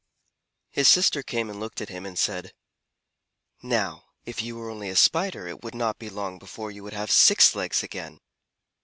His 0.71 0.87
sister 0.87 1.21
came 1.21 1.47
and 1.47 1.59
looked 1.59 1.79
at 1.79 1.89
him 1.89 2.07
and 2.07 2.17
said, 2.17 2.53
"Now 3.61 4.05
if 4.25 4.41
you 4.41 4.55
were 4.57 4.71
only 4.71 4.89
a 4.89 4.95
Spider 4.95 5.47
it 5.47 5.61
would 5.63 5.75
not 5.75 5.99
be 5.99 6.09
long 6.09 6.39
before 6.39 6.71
you 6.71 6.81
would 6.81 6.93
have 6.93 7.11
six 7.11 7.53
legs 7.53 7.83
again." 7.83 8.19